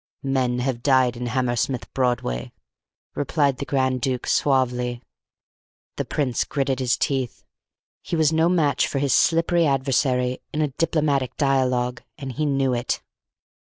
[0.23, 2.51] "Men have died in Hammersmith Broadway,"
[3.13, 5.03] replied the Grand Duke suavely.
[5.97, 7.43] The Prince gritted his teeth.
[8.01, 12.73] He was no match for his slippery adversary in a diplomatic dialogue, and he knew
[12.73, 12.99] it.